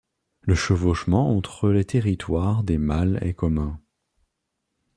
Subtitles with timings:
[0.41, 3.79] Le chevauchement entre les territoires des mâles est commun.